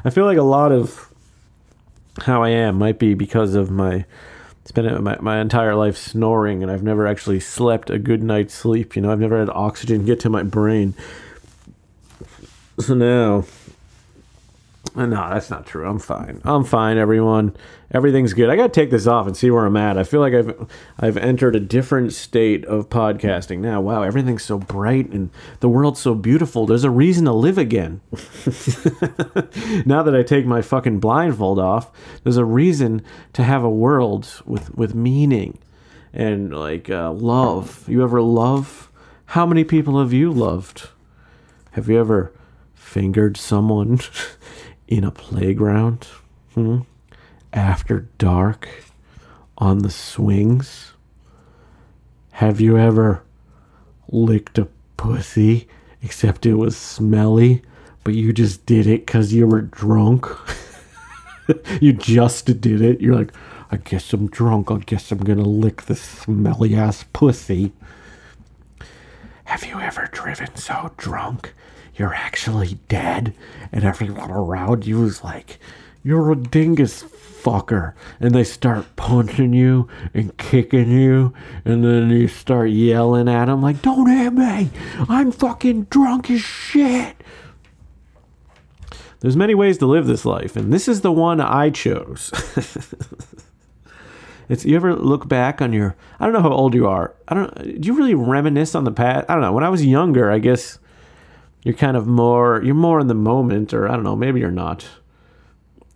I 0.02 0.10
feel 0.10 0.24
like 0.24 0.38
a 0.38 0.42
lot 0.42 0.72
of 0.72 1.12
how 2.22 2.42
I 2.42 2.50
am 2.50 2.76
might 2.76 2.98
be 2.98 3.14
because 3.14 3.54
of 3.54 3.70
my 3.70 4.04
spent 4.64 5.02
my, 5.02 5.16
my 5.20 5.40
entire 5.40 5.74
life 5.74 5.96
snoring 5.96 6.62
and 6.62 6.70
I've 6.70 6.82
never 6.82 7.06
actually 7.06 7.40
slept 7.40 7.88
a 7.88 7.98
good 7.98 8.22
night's 8.22 8.54
sleep. 8.54 8.94
You 8.94 9.02
know, 9.02 9.10
I've 9.10 9.20
never 9.20 9.38
had 9.38 9.48
oxygen 9.50 10.04
get 10.04 10.20
to 10.20 10.30
my 10.30 10.42
brain. 10.42 10.94
So 12.78 12.94
now 12.94 13.44
no, 14.94 15.08
that's 15.08 15.50
not 15.50 15.66
true. 15.66 15.88
I'm 15.88 15.98
fine. 15.98 16.40
I'm 16.44 16.64
fine, 16.64 16.98
everyone. 16.98 17.56
Everything's 17.90 18.34
good. 18.34 18.50
I 18.50 18.56
got 18.56 18.72
to 18.72 18.80
take 18.80 18.90
this 18.90 19.06
off 19.06 19.26
and 19.26 19.36
see 19.36 19.50
where 19.50 19.64
I'm 19.64 19.76
at. 19.76 19.96
I 19.96 20.04
feel 20.04 20.20
like 20.20 20.34
I've 20.34 20.68
I've 20.98 21.16
entered 21.16 21.56
a 21.56 21.60
different 21.60 22.12
state 22.12 22.64
of 22.66 22.88
podcasting 22.88 23.60
now. 23.60 23.80
Wow, 23.80 24.02
everything's 24.02 24.44
so 24.44 24.58
bright 24.58 25.10
and 25.10 25.30
the 25.60 25.68
world's 25.68 26.00
so 26.00 26.14
beautiful. 26.14 26.66
There's 26.66 26.84
a 26.84 26.90
reason 26.90 27.24
to 27.24 27.32
live 27.32 27.58
again. 27.58 28.00
now 29.86 30.02
that 30.02 30.14
I 30.14 30.22
take 30.22 30.44
my 30.44 30.62
fucking 30.62 31.00
blindfold 31.00 31.58
off, 31.58 31.90
there's 32.22 32.36
a 32.36 32.44
reason 32.44 33.02
to 33.32 33.42
have 33.42 33.64
a 33.64 33.70
world 33.70 34.42
with 34.44 34.74
with 34.74 34.94
meaning 34.94 35.58
and 36.12 36.54
like 36.54 36.90
uh, 36.90 37.12
love. 37.12 37.84
You 37.88 38.02
ever 38.02 38.20
love? 38.20 38.90
How 39.26 39.46
many 39.46 39.64
people 39.64 39.98
have 40.00 40.12
you 40.12 40.32
loved? 40.32 40.88
Have 41.72 41.88
you 41.88 41.98
ever 41.98 42.32
fingered 42.74 43.36
someone? 43.36 44.00
in 44.88 45.04
a 45.04 45.10
playground 45.10 46.08
hmm? 46.54 46.80
after 47.52 48.08
dark 48.18 48.68
on 49.58 49.78
the 49.78 49.90
swings? 49.90 50.92
Have 52.32 52.60
you 52.60 52.78
ever 52.78 53.22
licked 54.10 54.58
a 54.58 54.68
pussy 54.96 55.68
except 56.02 56.46
it 56.46 56.54
was 56.54 56.76
smelly, 56.76 57.62
but 58.02 58.14
you 58.14 58.32
just 58.32 58.64
did 58.66 58.86
it 58.86 59.06
because 59.06 59.32
you 59.32 59.46
were 59.46 59.60
drunk? 59.60 60.26
you 61.80 61.92
just 61.92 62.46
did 62.60 62.80
it. 62.80 63.00
You're 63.00 63.16
like, 63.16 63.32
I 63.70 63.76
guess 63.76 64.12
I'm 64.12 64.28
drunk. 64.28 64.70
I 64.70 64.78
guess 64.78 65.12
I'm 65.12 65.18
gonna 65.18 65.42
lick 65.42 65.82
this 65.82 66.00
smelly 66.00 66.74
ass 66.74 67.04
pussy. 67.12 67.72
Have 69.44 69.64
you 69.64 69.80
ever 69.80 70.08
driven 70.12 70.54
so 70.56 70.92
drunk 70.96 71.54
you're 71.98 72.14
actually 72.14 72.78
dead. 72.88 73.34
And 73.72 73.84
everyone 73.84 74.30
around 74.30 74.86
you 74.86 75.04
is 75.04 75.22
like, 75.24 75.58
you're 76.02 76.32
a 76.32 76.36
dingus 76.36 77.02
fucker. 77.02 77.94
And 78.20 78.34
they 78.34 78.44
start 78.44 78.96
punching 78.96 79.52
you 79.52 79.88
and 80.14 80.36
kicking 80.38 80.90
you. 80.90 81.34
And 81.64 81.84
then 81.84 82.10
you 82.10 82.28
start 82.28 82.70
yelling 82.70 83.28
at 83.28 83.46
them, 83.46 83.62
like, 83.62 83.82
don't 83.82 84.08
hit 84.08 84.32
me. 84.32 84.70
I'm 85.08 85.32
fucking 85.32 85.84
drunk 85.84 86.30
as 86.30 86.40
shit. 86.40 87.16
There's 89.20 89.36
many 89.36 89.54
ways 89.54 89.78
to 89.78 89.86
live 89.86 90.06
this 90.06 90.24
life, 90.24 90.54
and 90.54 90.72
this 90.72 90.86
is 90.86 91.00
the 91.00 91.10
one 91.10 91.40
I 91.40 91.70
chose. 91.70 92.30
it's 94.48 94.64
you 94.64 94.76
ever 94.76 94.94
look 94.94 95.26
back 95.26 95.60
on 95.60 95.72
your 95.72 95.96
I 96.20 96.24
don't 96.24 96.34
know 96.34 96.42
how 96.42 96.52
old 96.52 96.72
you 96.72 96.86
are. 96.86 97.14
I 97.26 97.34
don't 97.34 97.80
do 97.80 97.86
you 97.86 97.94
really 97.94 98.14
reminisce 98.14 98.76
on 98.76 98.84
the 98.84 98.92
past? 98.92 99.26
I 99.28 99.32
don't 99.32 99.42
know. 99.42 99.52
When 99.52 99.64
I 99.64 99.70
was 99.70 99.84
younger, 99.84 100.30
I 100.30 100.38
guess 100.38 100.78
you're 101.62 101.74
kind 101.74 101.96
of 101.96 102.06
more 102.06 102.62
you're 102.64 102.74
more 102.74 103.00
in 103.00 103.08
the 103.08 103.14
moment 103.14 103.74
or 103.74 103.88
i 103.88 103.92
don't 103.92 104.04
know 104.04 104.16
maybe 104.16 104.40
you're 104.40 104.50
not. 104.50 104.86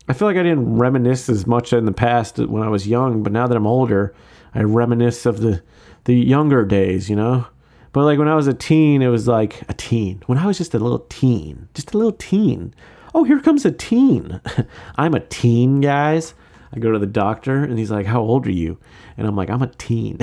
I 0.08 0.12
feel 0.12 0.28
like 0.28 0.36
i 0.36 0.42
didn't 0.42 0.76
reminisce 0.76 1.28
as 1.28 1.46
much 1.46 1.72
in 1.72 1.84
the 1.84 1.92
past 1.92 2.38
when 2.38 2.62
i 2.62 2.68
was 2.68 2.86
young 2.86 3.22
but 3.22 3.32
now 3.32 3.46
that 3.46 3.56
i'm 3.56 3.66
older 3.66 4.14
i 4.54 4.62
reminisce 4.62 5.26
of 5.26 5.40
the 5.40 5.62
the 6.04 6.14
younger 6.14 6.64
days 6.64 7.08
you 7.08 7.16
know? 7.16 7.46
But 7.92 8.04
like 8.04 8.18
when 8.18 8.28
i 8.28 8.34
was 8.34 8.46
a 8.46 8.54
teen 8.54 9.02
it 9.02 9.08
was 9.08 9.28
like 9.28 9.62
a 9.68 9.74
teen. 9.74 10.22
When 10.26 10.38
i 10.38 10.46
was 10.46 10.58
just 10.58 10.74
a 10.74 10.78
little 10.78 11.06
teen 11.08 11.68
just 11.74 11.94
a 11.94 11.98
little 11.98 12.12
teen. 12.12 12.74
Oh 13.14 13.24
here 13.24 13.40
comes 13.40 13.64
a 13.64 13.70
teen. 13.70 14.40
I'm 14.96 15.14
a 15.14 15.20
teen 15.20 15.80
guys. 15.80 16.34
I 16.74 16.78
go 16.78 16.90
to 16.90 16.98
the 16.98 17.06
doctor 17.06 17.62
and 17.62 17.78
he's 17.78 17.90
like 17.90 18.06
how 18.06 18.20
old 18.20 18.46
are 18.46 18.52
you? 18.52 18.78
And 19.16 19.26
i'm 19.26 19.36
like 19.36 19.50
i'm 19.50 19.62
a 19.62 19.68
teen. 19.68 20.18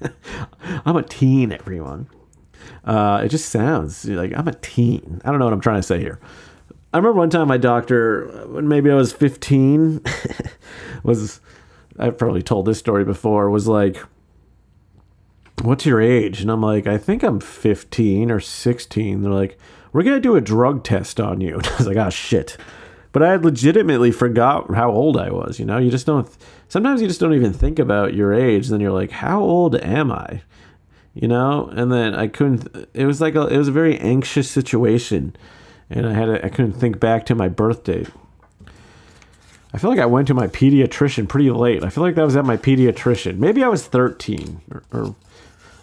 I'm 0.86 0.96
a 0.96 1.02
teen 1.02 1.52
everyone 1.52 2.08
uh, 2.84 3.22
it 3.24 3.28
just 3.28 3.50
sounds 3.50 4.04
like 4.04 4.32
I'm 4.36 4.48
a 4.48 4.54
teen. 4.54 5.20
I 5.24 5.30
don't 5.30 5.38
know 5.38 5.46
what 5.46 5.54
I'm 5.54 5.60
trying 5.60 5.80
to 5.80 5.86
say 5.86 6.00
here. 6.00 6.20
I 6.92 6.96
remember 6.96 7.18
one 7.18 7.30
time 7.30 7.48
my 7.48 7.58
doctor, 7.58 8.46
when 8.48 8.66
maybe 8.66 8.90
I 8.90 8.94
was 8.94 9.12
15, 9.12 10.00
was 11.02 11.40
I've 11.98 12.16
probably 12.16 12.42
told 12.42 12.66
this 12.66 12.78
story 12.78 13.04
before. 13.04 13.50
Was 13.50 13.66
like, 13.66 13.98
what's 15.62 15.84
your 15.84 16.00
age? 16.00 16.40
And 16.40 16.50
I'm 16.50 16.62
like, 16.62 16.86
I 16.86 16.96
think 16.96 17.22
I'm 17.22 17.40
15 17.40 18.30
or 18.30 18.40
16. 18.40 19.22
They're 19.22 19.32
like, 19.32 19.58
we're 19.92 20.02
going 20.02 20.16
to 20.16 20.20
do 20.20 20.36
a 20.36 20.40
drug 20.40 20.84
test 20.84 21.20
on 21.20 21.40
you. 21.40 21.54
And 21.58 21.66
I 21.66 21.76
was 21.76 21.86
like, 21.86 21.96
oh, 21.96 22.10
shit. 22.10 22.56
But 23.12 23.22
I 23.22 23.32
had 23.32 23.44
legitimately 23.44 24.12
forgot 24.12 24.72
how 24.74 24.90
old 24.90 25.16
I 25.16 25.30
was. 25.30 25.58
You 25.58 25.64
know, 25.64 25.78
you 25.78 25.90
just 25.90 26.06
don't, 26.06 26.28
sometimes 26.68 27.00
you 27.00 27.08
just 27.08 27.20
don't 27.20 27.34
even 27.34 27.52
think 27.52 27.78
about 27.78 28.14
your 28.14 28.32
age. 28.32 28.68
Then 28.68 28.80
you're 28.80 28.92
like, 28.92 29.10
how 29.10 29.40
old 29.40 29.74
am 29.76 30.12
I? 30.12 30.42
You 31.14 31.26
know, 31.26 31.68
and 31.72 31.90
then 31.90 32.14
I 32.14 32.28
couldn't, 32.28 32.88
it 32.94 33.06
was 33.06 33.20
like, 33.20 33.34
a, 33.34 33.46
it 33.48 33.58
was 33.58 33.68
a 33.68 33.72
very 33.72 33.98
anxious 33.98 34.48
situation. 34.48 35.34
And 35.90 36.06
I 36.06 36.12
had, 36.12 36.28
a, 36.28 36.44
I 36.44 36.48
couldn't 36.48 36.74
think 36.74 37.00
back 37.00 37.26
to 37.26 37.34
my 37.34 37.48
birth 37.48 37.84
date. 37.84 38.08
I 39.72 39.78
feel 39.78 39.90
like 39.90 39.98
I 39.98 40.06
went 40.06 40.28
to 40.28 40.34
my 40.34 40.46
pediatrician 40.46 41.28
pretty 41.28 41.50
late. 41.50 41.84
I 41.84 41.90
feel 41.90 42.02
like 42.02 42.14
that 42.14 42.24
was 42.24 42.36
at 42.36 42.44
my 42.44 42.56
pediatrician. 42.56 43.38
Maybe 43.38 43.62
I 43.62 43.68
was 43.68 43.86
13 43.86 44.60
or, 44.70 44.82
or 44.92 45.14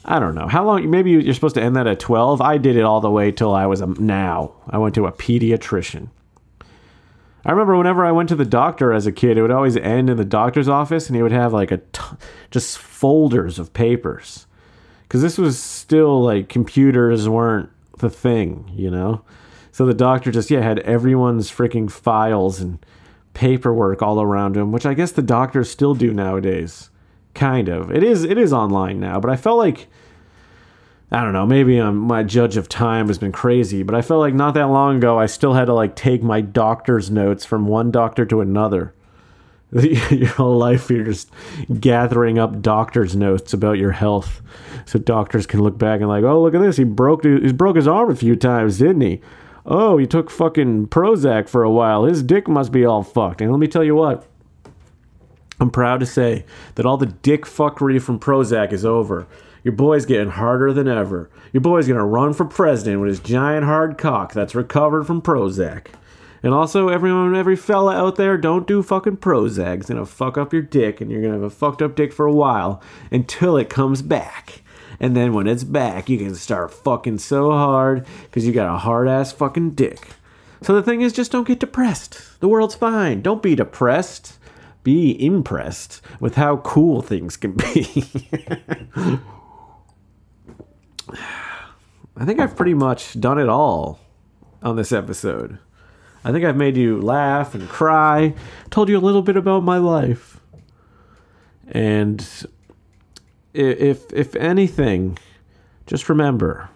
I 0.06 0.20
don't 0.20 0.36
know. 0.36 0.48
How 0.48 0.64
long? 0.64 0.90
Maybe 0.90 1.12
you're 1.12 1.34
supposed 1.34 1.56
to 1.56 1.62
end 1.62 1.76
that 1.76 1.88
at 1.88 2.00
12. 2.00 2.42
I 2.42 2.58
did 2.58 2.78
it 2.78 2.84
all 2.84 3.02
the 3.02 3.12
way 3.12 3.32
till 3.32 3.54
I 3.54 3.66
was 3.66 3.82
a, 3.82 3.88
now. 3.88 4.54
I 4.70 4.78
went 4.78 4.96
to 4.96 5.08
a 5.08 5.12
pediatrician. 5.12 6.10
I 7.44 7.52
remember 7.52 7.78
whenever 7.78 8.04
I 8.04 8.12
went 8.12 8.30
to 8.30 8.36
the 8.36 8.46
doctor 8.46 8.92
as 8.92 9.06
a 9.06 9.12
kid, 9.12 9.38
it 9.38 9.42
would 9.42 9.52
always 9.52 9.78
end 9.78 10.10
in 10.10 10.18
the 10.18 10.26
doctor's 10.26 10.68
office 10.68 11.08
and 11.08 11.16
he 11.16 11.22
would 11.22 11.32
have 11.32 11.54
like 11.54 11.72
a 11.72 11.78
t- 11.78 12.02
just 12.50 12.78
folders 12.78 13.60
of 13.60 13.74
papers. 13.74 14.48
Cuz 15.10 15.22
this 15.22 15.38
was 15.38 15.58
still 15.60 16.22
like 16.24 16.50
computers 16.50 17.30
weren't 17.30 17.70
the 18.00 18.10
thing, 18.10 18.72
you 18.76 18.90
know. 18.90 19.22
So 19.72 19.86
the 19.86 19.94
doctor 19.94 20.32
just 20.32 20.50
yeah, 20.50 20.62
had 20.62 20.80
everyone's 20.80 21.52
freaking 21.52 21.92
files 21.92 22.60
and 22.62 22.80
paperwork 23.34 24.02
all 24.02 24.22
around 24.22 24.58
him, 24.58 24.72
which 24.72 24.86
I 24.86 24.94
guess 24.94 25.12
the 25.12 25.22
doctors 25.22 25.70
still 25.70 25.94
do 25.94 26.14
nowadays 26.14 26.90
kind 27.36 27.70
of. 27.70 27.92
It 27.92 28.02
is 28.02 28.24
it 28.24 28.40
is 28.40 28.52
online 28.52 29.00
now, 29.00 29.20
but 29.20 29.30
I 29.30 29.36
felt 29.36 29.60
like 29.60 29.88
I 31.12 31.22
don't 31.22 31.34
know, 31.34 31.46
maybe 31.46 31.80
um, 31.80 31.98
my 31.98 32.24
judge 32.24 32.58
of 32.58 32.68
time 32.68 33.08
has 33.08 33.20
been 33.20 33.32
crazy, 33.32 33.84
but 33.84 33.94
I 33.94 34.02
felt 34.02 34.22
like 34.22 34.34
not 34.34 34.56
that 34.56 34.70
long 34.70 34.98
ago 34.98 35.20
I 35.20 35.28
still 35.28 35.54
had 35.54 35.66
to 35.66 35.74
like 35.74 35.96
take 35.96 36.24
my 36.24 36.42
doctor's 36.42 37.12
notes 37.12 37.46
from 37.46 37.68
one 37.68 37.92
doctor 37.92 38.26
to 38.26 38.42
another. 38.42 38.95
your 40.12 40.28
whole 40.30 40.58
life 40.58 40.90
you're 40.90 41.04
just 41.04 41.30
gathering 41.80 42.38
up 42.38 42.62
doctor's 42.62 43.16
notes 43.16 43.52
about 43.54 43.78
your 43.78 43.92
health 43.92 44.42
so 44.86 45.00
doctors 45.00 45.46
can 45.46 45.62
look 45.62 45.78
back 45.78 46.00
and 46.00 46.10
like 46.10 46.24
oh 46.24 46.42
look 46.42 46.54
at 46.54 46.62
this 46.62 46.78
he 46.78 46.84
broke 46.84 47.24
he 47.26 47.52
broke 47.52 47.76
his 47.76 47.88
arm 47.88 48.10
a 48.12 48.16
few 48.16 48.36
times 48.36 48.78
didn't 48.78 49.02
he 49.02 49.20
oh 49.66 49.98
he 49.98 50.06
took 50.06 50.30
fucking 50.30 50.88
prozac 50.88 51.50
for 51.50 51.64
a 51.64 51.72
while 51.72 52.06
his 52.06 52.22
dick 52.22 52.48
must 52.48 52.72
be 52.72 52.86
all 52.86 53.04
fucked 53.04 53.42
and 53.42 53.52
let 53.52 53.60
me 53.60 53.68
tell 53.68 53.84
you 53.84 53.96
what 53.96 54.28
I'm 55.60 55.70
proud 55.70 56.00
to 56.02 56.06
say 56.06 56.46
that 56.76 56.86
all 56.86 56.98
the 56.98 57.06
dick 57.06 57.46
fuckery 57.46 58.02
from 58.02 58.20
Prozac 58.20 58.74
is 58.74 58.84
over. 58.84 59.26
Your 59.64 59.74
boy's 59.74 60.06
getting 60.06 60.30
harder 60.30 60.74
than 60.74 60.88
ever. 60.88 61.30
Your 61.54 61.62
boy's 61.62 61.88
gonna 61.88 62.06
run 62.06 62.34
for 62.34 62.46
president 62.46 63.02
with 63.02 63.10
his 63.10 63.20
giant 63.20 63.66
hard 63.66 63.98
cock 63.98 64.34
that's 64.34 64.54
recovered 64.54 65.06
from 65.06 65.22
Prozac. 65.22 65.88
And 66.46 66.54
also, 66.54 66.90
everyone, 66.90 67.36
every 67.36 67.56
fella 67.56 67.96
out 67.96 68.16
there, 68.16 68.38
don't 68.38 68.68
do 68.68 68.82
fucking 68.84 69.18
Prozac. 69.18 69.80
It's 69.80 69.90
gonna 69.90 70.06
fuck 70.06 70.38
up 70.38 70.54
your 70.54 70.62
dick, 70.62 71.02
and 71.02 71.12
you're 71.12 71.22
gonna 71.22 71.34
have 71.34 71.42
a 71.42 71.50
fucked 71.50 71.82
up 71.82 71.96
dick 71.96 72.14
for 72.14 72.26
a 72.26 72.32
while 72.32 72.82
until 73.12 73.58
it 73.58 73.70
comes 73.70 74.02
back. 74.02 74.62
And 75.00 75.18
then 75.18 75.34
when 75.34 75.48
it's 75.48 75.64
back, 75.64 76.08
you 76.08 76.18
can 76.18 76.36
start 76.36 76.72
fucking 76.72 77.18
so 77.18 77.52
hard 77.52 78.06
because 78.24 78.46
you 78.46 78.54
got 78.54 78.74
a 78.74 78.78
hard 78.78 79.10
ass 79.10 79.34
fucking 79.34 79.72
dick. 79.72 80.08
So 80.62 80.74
the 80.74 80.84
thing 80.84 81.02
is, 81.02 81.12
just 81.12 81.32
don't 81.32 81.48
get 81.48 81.60
depressed. 81.60 82.40
The 82.40 82.48
world's 82.48 82.76
fine. 82.76 83.22
Don't 83.22 83.44
be 83.44 83.56
depressed 83.56 84.38
be 84.86 85.20
impressed 85.26 86.00
with 86.20 86.36
how 86.36 86.58
cool 86.58 87.02
things 87.02 87.36
can 87.36 87.54
be. 87.54 88.06
I 92.16 92.24
think 92.24 92.40
I've 92.40 92.56
pretty 92.56 92.76
much 92.76 93.20
done 93.20 93.40
it 93.40 93.50
all 93.50 94.00
on 94.62 94.76
this 94.76 94.92
episode. 94.92 95.58
I 96.26 96.32
think 96.32 96.44
I've 96.44 96.58
made 96.58 96.76
you 96.76 97.00
laugh 97.00 97.54
and 97.54 97.70
cry, 97.70 98.34
told 98.72 98.90
you 98.90 98.98
a 98.98 99.00
little 99.00 99.22
bit 99.22 99.38
about 99.38 99.64
my 99.64 99.78
life. 99.78 100.40
And 101.68 102.28
if 103.54 104.12
if 104.12 104.36
anything, 104.36 105.20
just 105.86 106.10
remember 106.10 106.70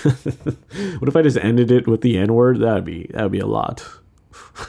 what 0.98 1.08
if 1.08 1.14
I 1.14 1.22
just 1.22 1.36
ended 1.36 1.70
it 1.70 1.86
with 1.86 2.00
the 2.00 2.18
N 2.18 2.34
word? 2.34 2.58
That'd 2.58 2.84
be 2.84 3.08
that'd 3.12 3.30
be 3.30 3.38
a 3.38 3.46
lot. 3.46 3.86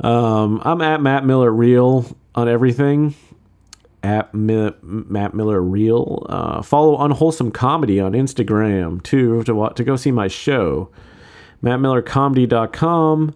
um, 0.00 0.62
I'm 0.64 0.80
at 0.82 1.02
Matt 1.02 1.24
Miller 1.24 1.50
Real 1.50 2.06
on 2.34 2.48
everything. 2.48 3.14
At 4.04 4.34
Mi- 4.34 4.74
Matt 4.82 5.32
Miller 5.32 5.62
Real. 5.62 6.26
Uh, 6.28 6.60
follow 6.60 6.98
Unwholesome 6.98 7.50
Comedy 7.50 7.98
on 7.98 8.12
Instagram 8.12 9.02
too 9.02 9.42
to 9.44 9.70
to 9.74 9.82
go 9.82 9.96
see 9.96 10.12
my 10.12 10.28
show. 10.28 10.90
MattMillerComedy.com, 11.62 13.34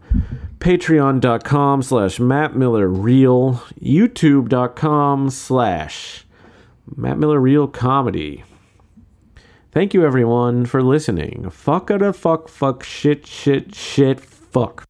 Patreon.com 0.59 1.83
slash 1.83 2.21
Matt 2.21 2.55
Miller 2.55 2.87
Real, 2.87 3.63
YouTube.com 3.81 5.31
slash 5.31 6.27
Matt 6.95 7.19
Miller 7.19 7.41
Real 7.41 7.67
Comedy. 7.67 8.45
Thank 9.73 9.95
you 9.95 10.05
everyone 10.05 10.67
for 10.67 10.83
listening. 10.83 11.49
Fuck 11.51 11.89
a 11.91 12.13
fuck 12.13 12.49
fuck 12.49 12.83
shit 12.83 13.27
shit 13.27 13.75
shit 13.75 14.21
fuck. 14.21 14.88